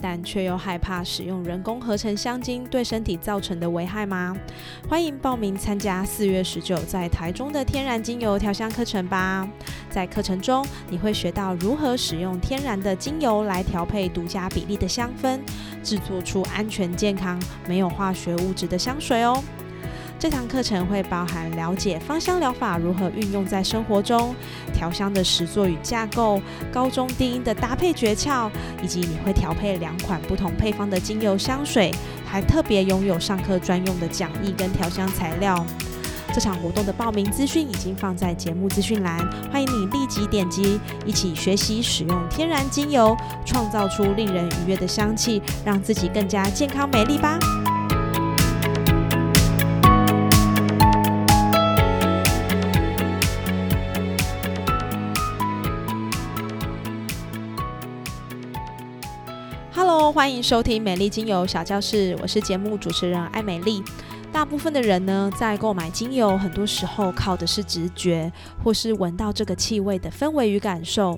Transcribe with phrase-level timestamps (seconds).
[0.00, 4.36] 但却又害怕使用人工合成香精对身体造成的危害吗？
[4.88, 9.48] 欢迎报名参加四月十九在台中的天然精油调香课程吧！
[9.88, 15.40] 在课程中，你会学到如何使用天然的精油来调配独家比例的香氛，
[15.82, 19.42] 制作出安全、健康、没有化学物质的香水哦。
[20.18, 24.34] 这堂课程会包含了解芳香疗法如何运用在生活中，
[24.72, 26.40] 调香的实作与架构，
[26.72, 28.50] 高中低音的搭配诀窍，
[28.82, 35.64] 以及你会调配两款不同配方的精油香水，还特别拥有上课专用的讲义跟调香材料。
[36.32, 39.18] 这场活动的报名资讯已经放在节目资讯栏，
[39.52, 47.38] 欢迎你立即点击，一起学习使用天然精油，创造出令人愉悦的香气，让自己更加健康美丽吧。
[60.26, 63.80] 欢迎收听美丽精油小教室，我是节目主持人艾美丽。
[64.32, 71.16] 大部分的人呢，在购买精油，很多时候靠的是直觉，或是闻到这个气味的氛围与感受。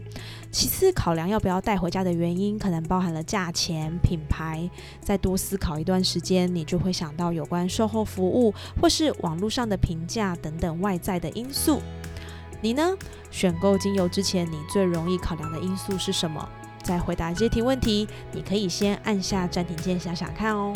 [0.50, 4.68] 其次，考量要不要带回家的原因，可能包含了价钱、品牌。
[5.00, 11.80] 再多思考一段时间，你就会想到有关售后服务，或是网络上的评价等等外在的因素。
[12.60, 12.94] 你呢？
[13.30, 16.46] 选购精油之前，你最容易考量的因素是什么？
[16.88, 20.72] 在回答这题问题，你可以先按下暂停键想想看哦。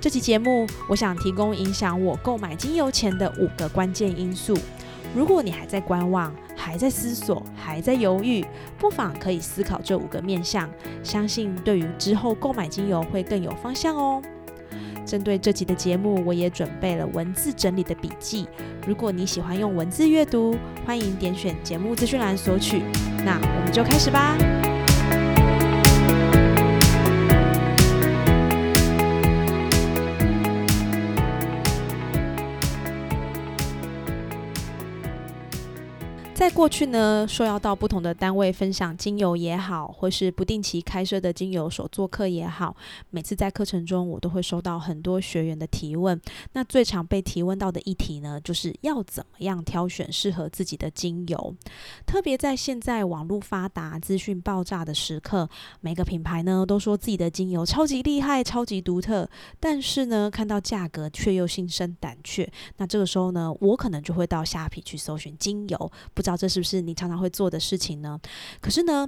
[0.00, 4.56] 这期节目，我想提供影响我购买精油前的五个关键因素。
[5.14, 8.42] 如果你还在观望、还在思索、还在犹豫，
[8.78, 10.70] 不妨可以思考这五个面向，
[11.02, 14.22] 相信对于之后购买精油会更有方向哦。
[15.04, 18.48] 针对这集的节目，我也准备了文字整理的笔记。
[18.86, 22.82] 如果你喜欢用文字阅读，欢迎点选节目资讯栏索取。
[23.24, 24.57] 那我们就开始吧。
[36.38, 42.76] 在过去呢，说要到不同的单位分享精油也好，或是不定期开设的精油手作课也好，
[43.10, 46.18] 每次在课程中，我都会收到很多学员的提问。
[46.52, 51.56] 那最常被提问到的议题呢，就是要怎么样挑选适合自己的精油。
[52.06, 55.50] 特别在现在网络发达、资讯爆炸的时刻，
[55.80, 59.28] 每个品牌呢都说自己的精油超级厉害、超级独特，
[59.58, 62.48] 但是呢，看到价格却又心生胆怯。
[62.76, 66.22] 那这个时候呢，我可能就会到虾皮去搜寻精油，不。
[66.28, 68.18] 知道这是不是你常常会做的事情呢？
[68.60, 69.06] 可是呢，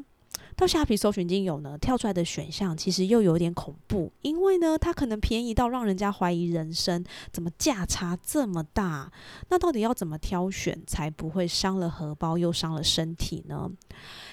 [0.60, 9.10] 到虾皮搜寻精油呢，跳出来的选项其实又有点恐怖，因为呢，它可能便宜到让人家怀疑人生，怎么价差这么大？
[9.48, 13.70] 那到底要怎么挑选才不会伤了荷包又伤了身体呢？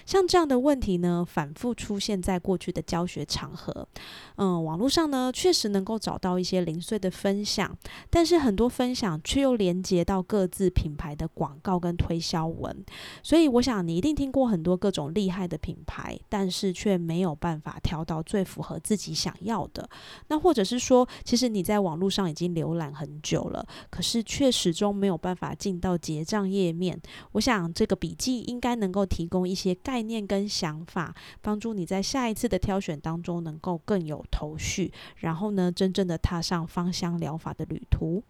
[0.06, 3.88] 像这样的问题呢，反复出现在过去的教学场合。
[4.36, 7.74] 嗯，网络上呢，确实能够找到一些零碎的分享，
[8.10, 12.84] 但是很多分享却又连接到各自品牌的广告跟推销文。
[13.24, 19.88] 所以，我想你一定听过很多各种厉害的品牌，但是却没有办法挑到最符合自己想要的。
[20.30, 27.00] 那或者是说，其实你在网络上已经浏览很久了，可是却始终没有办法进到结账页面。
[27.34, 30.08] 我想这个笔记应该能够提供一些概。
[30.08, 38.24] 念跟想法，帮助你在下一次的挑选当中能够更有头绪，然后呢，真正的踏上芳香疗法的旅途。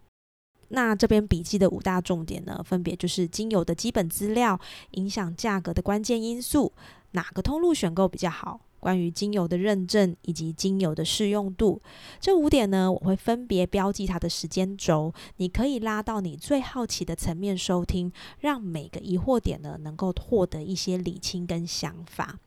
[0.70, 4.58] 那这边笔记的五大重点呢，分别就是精油的基本资料、
[4.92, 6.72] 影响价格的关键因素、
[7.12, 8.60] 哪个通路选购比较好。
[8.80, 11.82] 关于精油的认证以及精油的适用度，
[12.20, 15.12] 这五点呢，我会分别标记它的时间轴。
[15.38, 22.38] 你可以拉到你最好奇的层面收听，让每个疑惑点呢能够获得一些理清跟想法。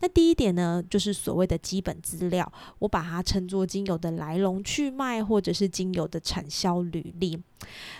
[0.00, 7.38] 那第一点呢，就是所谓的基本资料，我把它称作精油的来龙去脉，或者是精油的产销履历。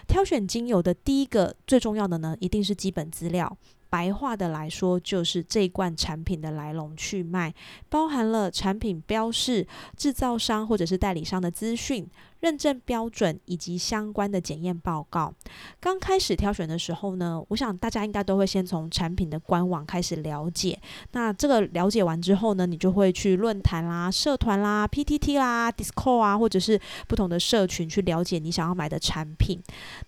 [0.09, 3.59] 挑选精油的第一个最重要的呢，一定是基本资料。
[3.95, 7.55] 白话的来说，就是这一罐产品的来龙去脉，
[7.89, 9.65] 包含了产品标识、
[9.97, 12.05] 制造商或者是代理商的资讯、
[12.45, 15.33] 认证标准以及相关的检验报告。
[15.81, 20.79] 刚开始挑选的时候呢，我想大家应该都会先从产品的官网开始了解。
[21.13, 29.59] 那这个了解完之后呢，你就会去论坛啦、社团啦、PTT 啦、Discord 啊，或者是不同的社群去了解你想要买的产品。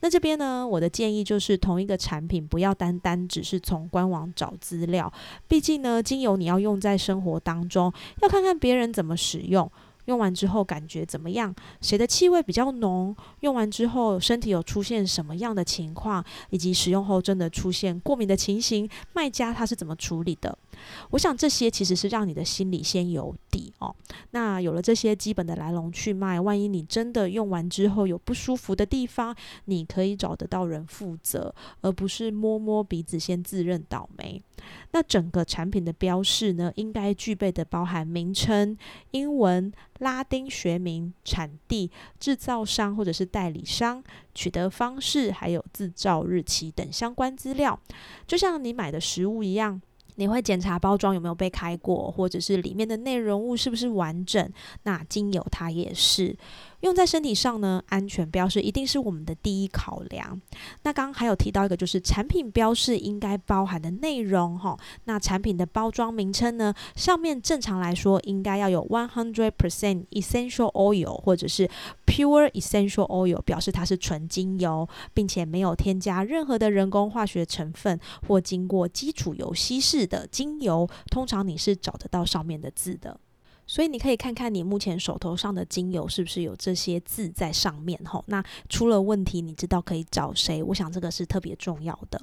[0.00, 5.10] 那这边呢，我的建议就是同一个产品不要单单只是从官网找资料，
[5.48, 7.90] 毕竟呢，精油你要用在生活当中，
[8.20, 9.72] 要看看别人怎么使用。
[10.06, 11.54] 用完之后感觉怎么样？
[11.80, 13.14] 谁的气味比较浓？
[13.40, 16.24] 用完之后身体有出现什么样的情况？
[16.50, 20.58] 以及使用后真的出现过敏的情形，卖家他是怎么处理的？
[21.10, 23.94] 我想这些其实是让你的心里先有底哦。
[24.30, 29.34] 那有了这些基本的来龙去脉，万一你真的用完之后有不舒服的地方，
[29.66, 34.42] 你可以找得到人负责，而不是摸摸鼻子先自认倒霉。
[34.92, 38.76] 那整个产品的标示呢，应该具备的包含名称、
[39.10, 44.02] 英文、拉丁学名、产地、制造商或者是代理商、
[44.34, 47.78] 取得方式，还有制造日期等相关资料，
[48.26, 49.80] 就像你买的食物一样。
[50.16, 54.52] 你会检查包装有没有被开过，或者是里面的内容物是不是完整？
[54.82, 56.36] 那精油它也是。
[56.86, 60.40] 用在身体上呢，安全标示一定是我们的第一考量。
[60.84, 64.78] 那刚刚还有提到一个，就是产品标示应该包含的内容哈。
[65.04, 71.68] 那产品的包装名称呢，上面正常来说应该要有 one hundred percent essential oil 或者是
[72.06, 77.98] pure essential oil，表示它是纯精油，并且没有添加任何的人工化学成分
[78.28, 80.88] 或经过基础油稀释的精油。
[81.10, 83.18] 通常你是找得到上面的字的。
[83.66, 90.62] 所以你可以看看你目前手头上的精油是不是有这些字在上面吼，那出了问题，你知道可以找谁？
[90.62, 92.20] 我想这个是特别重要的。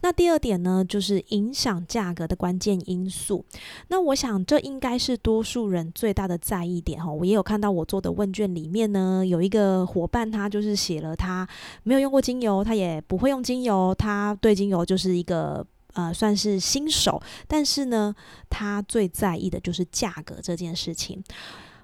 [0.00, 3.44] 那第二点呢，就是影响价格的关键因素。
[3.88, 7.12] 那我想这应该是多数人最大的在意点哈。
[7.12, 11.46] 我也有看到我做的问卷里面呢，有一个伙伴他就是写了他
[11.82, 15.66] 没有用过精油，他也不会用精油，他对精油就是一个。
[15.96, 18.14] 呃，算是新手，但是呢，
[18.48, 21.24] 他最在意的就是价格这件事情。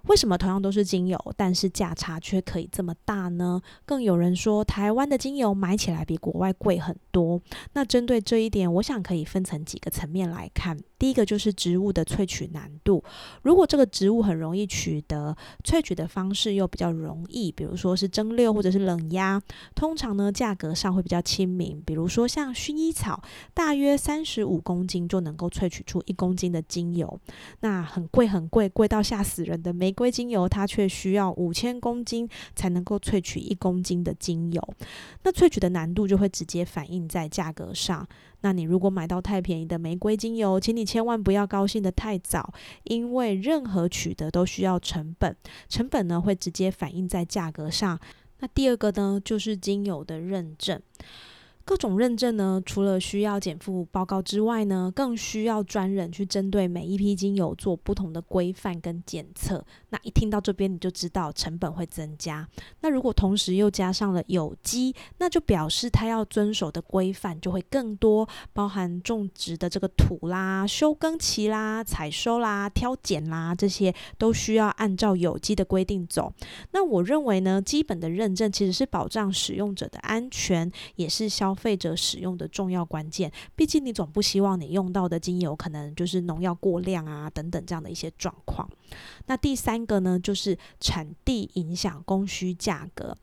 [0.09, 3.61] 为什么同样都是精油，但是价差却可以这么大呢？
[3.85, 7.41] 更有人说，台湾的精油买起来比国外贵很多。
[7.75, 10.79] 那针对这一点，我想可以分成几个层面来看。
[10.99, 13.03] 第一个就是植物的萃取难度。
[13.43, 19.43] 如果这个植物很容易取得，萃取的方式又比较容易，比如说是蒸馏或者是冷压，
[19.75, 21.83] 通常呢价格上会比较亲民。
[21.85, 23.21] 比如说像薰衣草，
[23.53, 27.21] 大约三十五公斤就能够萃取出一公斤的精油，
[27.61, 34.75] 那很贵很贵，贵到吓死人的玫玫瑰精油，它却需要五千公斤才能够萃取一公斤的精油，
[35.25, 38.09] 那萃取的难度就会直接反映在价格上。
[38.41, 42.55] 那你如果买到太便宜的玫瑰精油，请你千万不要高兴的太早，
[42.85, 45.37] 因为任何取得都需要成本，
[45.69, 48.01] 成本呢会直接反映在价格上。
[48.39, 50.81] 那第二个呢，就是精油的认证。
[51.65, 59.65] 各种认证呢，除了需要减负报告之外呢，更需要专人去针对每一批精油做不同的规范跟检测。
[59.91, 62.49] 那一听到这边，你就知道成本会增加。
[62.81, 76.33] 那如果同时又加上了有机，那就表示它要遵守的规范就会更多，包含种植的这个土啦、休耕期啦、采收啦、挑拣啦，这些都需要按照有机的规定走。
[76.73, 81.52] 那我认为呢，基本的认证其实是保障使用者的安全，也是消。
[81.53, 88.67] 消费者使用的重要关键，毕竟你总不希望你用到的精油可能就是农药过量啊等等这样的一些状况。
[89.27, 93.15] 那第三个呢，就是产地影响供需价格。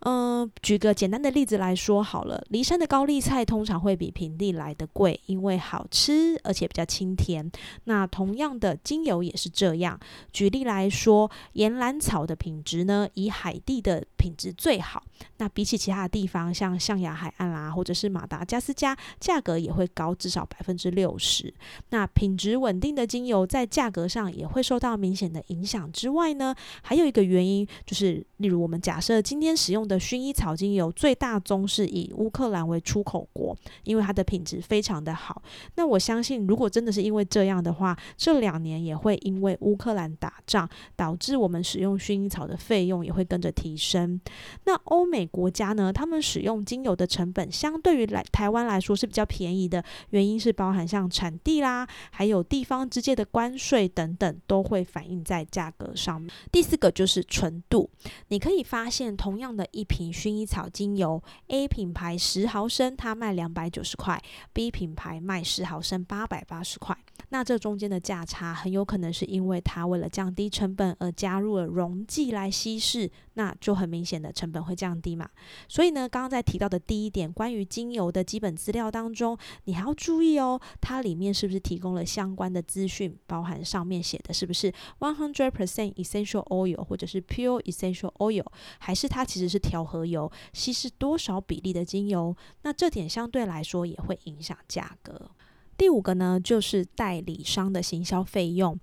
[0.00, 7.50] 嗯，举个简单的例子来说好了，骊山的高丽菜通常会比平地来的贵，因为好吃而且比较清甜。
[7.84, 9.98] 那同样的精油也是这样。
[10.32, 15.02] 举例来说，岩兰草的品质呢，以海地的品质最好。
[15.38, 21.52] 那比起其他的地方，像象牙海岸啦，或者是马达加斯加，价格也会高至少百分之六十。
[21.90, 25.90] 那品质稳定的精油在价格上也会受到明显的影响。
[25.90, 35.42] 之外呢，还有一个原因就是，例如我们假设今天使用的薰衣草精油最大宗是以乌克兰为出口国，因为它的品质非常的好。
[35.76, 44.20] 那我相信，如果真的是因为这样的话，这两年也会因为乌克兰打仗，导致我们使用薰衣草的费用也会跟着提升。
[44.64, 56.30] 那欧美国家呢，他们使用精油的成本相对于来台湾来说是比较便宜的，原因是包含像产地啦，还有地方之间的关税等等，都会反映在价格上面。
[56.52, 57.88] 第四个就是纯度，
[58.28, 59.88] 你可以发现同样的一。
[59.88, 66.94] 瓶薰衣草精油，A 品牌十毫升，它卖两百九十块；B 品牌卖十毫升八百八十块。
[67.30, 75.28] 那这中间的价差很有可能是因为它为了降低成本而加入了溶剂来稀释，那就很明显的成本会降低嘛。
[75.68, 88.46] 所以呢，刚刚在提到的第一点，关于精油的基本资料当中，你还要注意哦，它里面是不是提供了相关的资讯，包含上面写的是不是 one hundred percent essential oil 或者是 pure essential oil，
[88.78, 92.34] 还是它其实是调和油，稀释多少比例的精油？
[92.62, 95.30] 那这点相对来说也会影响价格。
[95.76, 98.76] 第五个呢，就是代理商的行销费用。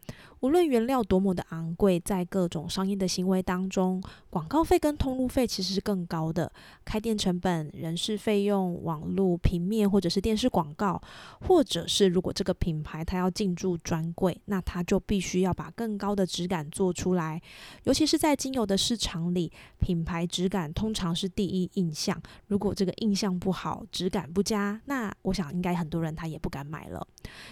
[0.45, 3.99] 无论原料多么的昂贵，在各种商业的行为当中，
[4.29, 6.51] 广告费跟通路费其实是更高的。
[6.85, 11.01] 开店成本、人事费用、网络、平面或者是电视广告，
[11.41, 17.41] 或者是如果这个品牌它要进驻专柜，那它就必须要把更高的质感做出来。
[17.85, 22.21] 尤其是在精油的市场里，品牌质感通常是第一印象。
[22.45, 27.07] 如果这个印象不好，质感不佳，那我想应该很多人他也不敢买了。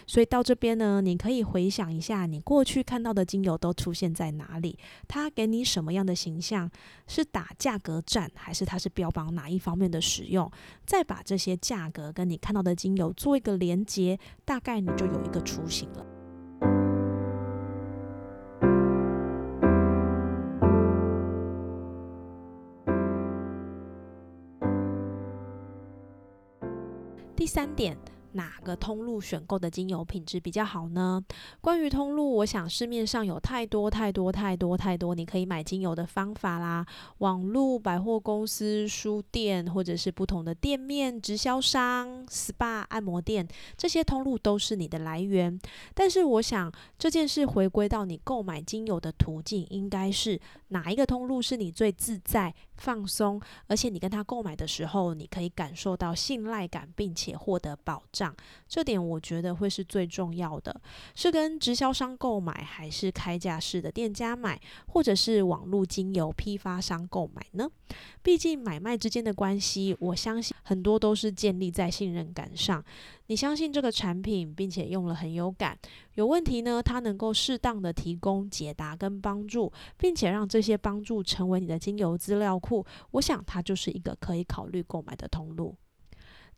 [0.05, 2.83] 所以到这边呢，你可以回想一下你过去。
[2.83, 4.77] 看到的精油都出现在哪里？
[5.07, 6.69] 它给你什么样的形象？
[7.07, 10.51] 是打价格战，还是它是标榜哪一方面的使用？
[10.85, 16.05] 再把这些价格跟你看到的精油做一个连接，大概你就有一个雏形了。
[27.35, 27.97] 第三点。
[28.33, 31.23] 哪个通路选购的精油品质比较好呢？
[31.61, 36.85] 关于通路，我想市面上有太多太多太多太多你可以买精油的方法啦。
[37.19, 43.47] 网络、百货公司、书店，或者是不同的店面、直销商、SPA、按摩店，
[43.77, 45.59] 这些通路都是你的来源。
[45.93, 58.35] 但是，我想这件事回归到你购买精油的途径，应该是哪一个通路是你最自在、放松，而且你跟他购买的时候，你可以感受到信赖感，并且获得保障。
[58.67, 60.81] 这点我觉得会是最重要的，
[61.15, 67.69] 是跟直销商购买，还是开架式的店家买，或者是网络精油批发商购买呢？
[68.21, 72.83] 毕竟买卖之间的关系，我相信很多都是建立在信任感上。
[73.33, 75.75] 你相信这个产品，并且用了很有感，
[76.13, 85.75] 有问题呢，它能够适当的提供解答跟帮助，并且让这些帮助成为你的精油资料库，我想它就是一个可以考虑购买的通路。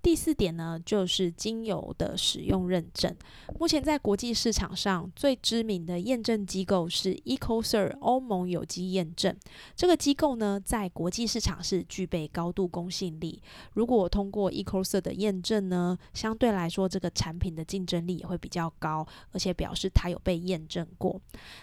[0.05, 3.11] 第四点呢，就是精油的使用认证。
[3.59, 9.35] 目前在国际市场上最知名的验证机构是 EcoCert 欧盟有机验证。
[9.75, 13.41] 这个机构呢，在国际市场是具备高度公信力。
[13.73, 21.19] 如果通过 EcoCert 的验证呢，相对来说这个产品的竞争力也会比较高，而且表示它有被验证过。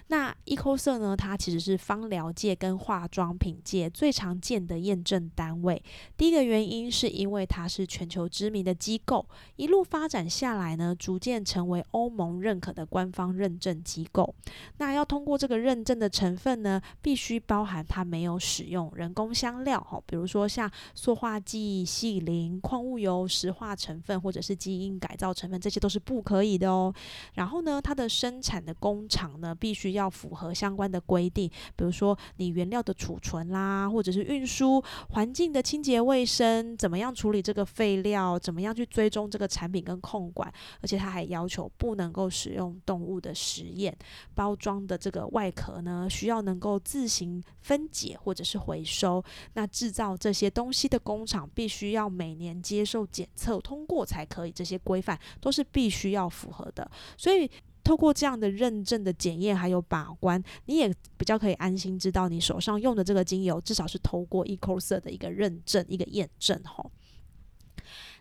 [0.09, 5.81] 那 EcoCert 呢，它其实是芳疗界跟化妆品界最常见的验证单位。
[6.17, 8.29] 第一个原因是因为它是全球。
[8.33, 9.25] 知名的机构
[9.57, 14.35] 一路发展下来呢，逐渐成为欧盟认可的官方认证机构。
[14.79, 26.93] 那要通过这个认证的成分呢，必须包含它没有使用人工香料，哈，比如说像塑化剂、细磷、矿物油、石化成分或者是基因改造成分，这些都是不可以的哦。
[27.35, 38.22] 然后呢，它的生产的工厂呢，必须要符合相关的规定，比如说你原料的储存啦，或者是运输、环境的清洁卫生，怎么样处理这个废料。
[38.23, 40.53] 要怎么样去追踪这个产品跟控管？
[40.81, 43.97] 而且他还要求不能够使用动物的实验
[44.35, 49.23] 包装的这个外壳呢，需要能够自行分解或者是回收。
[49.55, 56.89] 那制造这些东西的工厂必须要每年接受检测通过才可以，这些规范都是必须要符合的。
[57.17, 57.51] 所以
[57.85, 66.91] 透过这样的认证的检验还有把关，你也比较可以安心知道你手上用的这个精油至少是透过 EcoCert 的一个认证一个验证吼。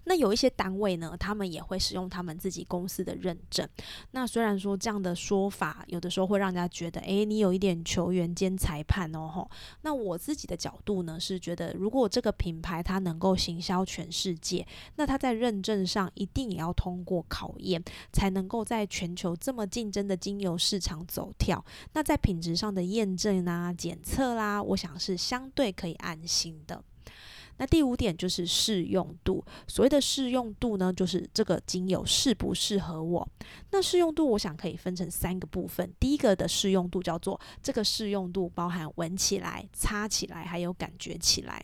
[0.05, 3.67] 那有一些单位呢，他们也会使用他们自己公司的认证。
[4.11, 9.49] 那虽然说这样的说法，有的时候会让人家觉得，诶，你有一点球员兼裁判哦吼。
[9.81, 14.65] 那我自己的角度呢，是觉得如果这个品牌它能够行销全世界，
[14.95, 21.63] 那它在认证上一定也要通过考验，才能够在全球这么竞争的精油市场走跳。
[21.93, 26.83] 那在品质上的验证啊、检测啦，我想是相对可以安心的。
[27.61, 29.45] 那第五点就是适用度。
[29.67, 33.29] 所谓的适用度呢，就是这个精油适不适合我。
[33.69, 35.93] 那适用度，我想可以分成三个部分。
[35.99, 41.63] 第一个的适用度叫做这个适用度包含闻起来、擦起来，还有感觉起来。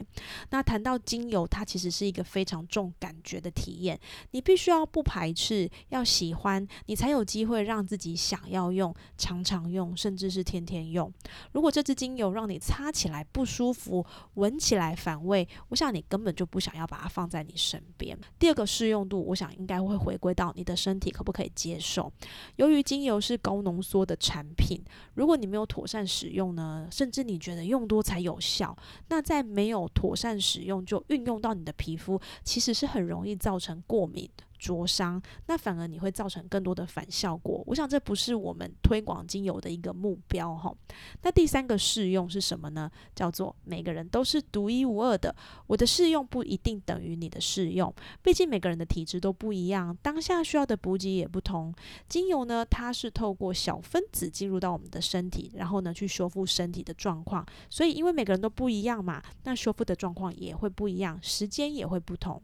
[0.51, 4.00] 那谈到精油，它其实是一个非常重感觉的体验。
[4.30, 11.12] 你必须要不排斥，要喜欢，你才有机会让自己想要用、常常用，甚至是天天用。
[11.54, 15.75] 如果这支精油让你擦起来不舒服，闻起来反胃，我。
[15.75, 18.20] 想那你根本就不想要把它放在你身边。
[18.38, 22.12] 第二个适用度，我想应该会回归到你的身体可不可以接受。
[22.58, 24.82] 由于精油是高浓缩的产品，
[25.13, 28.75] 如果你没有妥善使用呢，甚至你觉得用多才有效，
[29.08, 34.29] 那在没有妥善使用就运用到你的皮肤，其实是很容易造成过敏。
[34.58, 37.64] 灼伤，那反而你会造成更多的反效果。
[37.68, 40.74] 我想这不是我们推广精油的一个目标哈。
[41.22, 42.90] 那第三个试用是什么呢？
[43.16, 45.36] 叫做每个人都是独一无二的。
[45.68, 51.74] 我的试用不一定等于你的试用，毕竟每个人的体质都不一样，当下需要的补给也不同。
[52.08, 57.46] 精油呢，它是透过小分子进入到我们的身体，然后呢去修复身体的状况。
[57.70, 62.42] 所以因为每个人都不一样嘛，那修复的状况也会不一样，时间也会不同。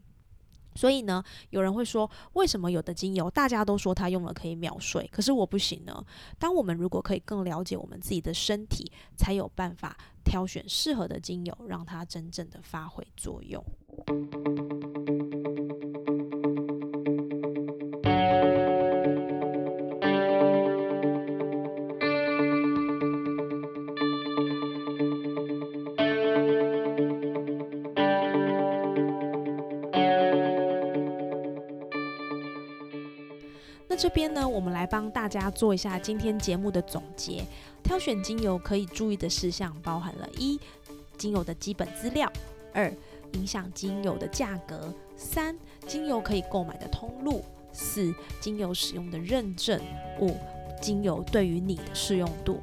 [0.74, 6.04] 所以呢，有人会说，为什么有的精油大家都说它用了可以秒睡，可是我不行呢？
[6.38, 13.64] 当我们如果可以更了解我们自己的身体，才有办法挑选适合的精油，让它真正的发挥作用。
[34.14, 37.44] 边呢，我们来帮大家做一下今天节目的总结。
[37.82, 40.58] 挑选精油可以注意的事项包含了：一、
[41.18, 42.26] 精油的基本资料；
[42.72, 42.90] 二、
[43.32, 44.76] 影响精油的价格；
[45.16, 45.54] 三、
[45.86, 47.42] 精油可以购买的通路；
[47.72, 49.78] 四、精油使用的认证；
[50.20, 50.36] 五、
[50.80, 52.60] 精油对于你的适用度。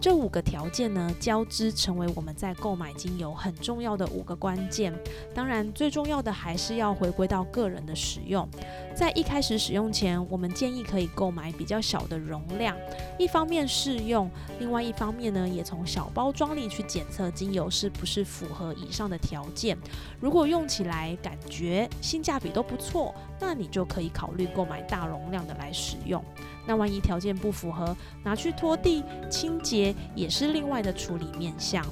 [0.00, 4.94] 这五个条件呢，交织成为我们在购买精油很重要的五个关键。
[5.34, 8.48] 当然，最重要的还是要回归到个人的使用。
[8.94, 12.76] 在一开始使用前，我们建议可以购买比较小的容量，
[13.18, 19.76] 一方面试用，另外一方面呢，也从小包装里去检测精油是不是符合以上的条件。
[20.20, 26.22] 如果用起来感觉性价比都不错，那你就可以考虑购买大容量的来使用。
[26.68, 31.82] 那万一条件不符合，拿去拖地清洁也是另外的处理面向。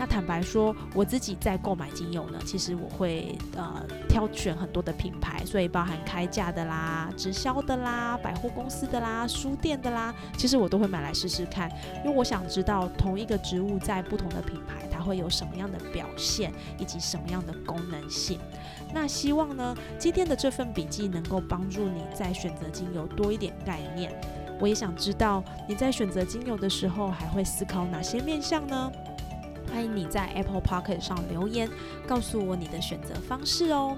[0.00, 11.68] 那坦白说，我自己在购买精油呢，其实我会呃挑选很多的品牌，所以包含开价的啦、直销的啦、百货公司的啦、书店的啦，其实我都会买来试试看，
[12.04, 18.38] 因为我想知道同一个植物在不同的品牌它会有什么样的表现，以及什么样的功能性。
[18.92, 24.12] 那希望呢，今天的这份笔记能够帮助你在选择精油多一点概念。
[24.60, 28.90] 我也想知道你在选择精油的时候还会思考哪些面向呢？
[29.70, 31.68] 欢迎你在 Apple Pocket 上留言，
[32.06, 33.96] 告诉我你的选择方式哦。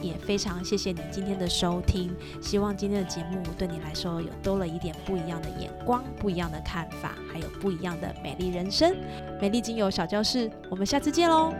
[0.00, 8.96] 也非常谢谢你今天的收听，希望今天的节目对你来说有多了一点不一样的眼光、不一样的看法，还有不一样的美丽人生。
[9.40, 11.52] 美丽精油小教室，我们下次见喽。